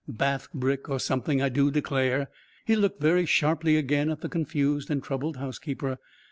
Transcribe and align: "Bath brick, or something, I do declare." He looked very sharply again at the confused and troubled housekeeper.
"Bath 0.07 0.47
brick, 0.51 0.89
or 0.89 0.99
something, 0.99 1.43
I 1.43 1.49
do 1.49 1.69
declare." 1.69 2.31
He 2.65 2.75
looked 2.75 2.99
very 3.03 3.27
sharply 3.27 3.77
again 3.77 4.09
at 4.09 4.21
the 4.21 4.29
confused 4.29 4.89
and 4.89 5.03
troubled 5.03 5.37
housekeeper. 5.37 5.99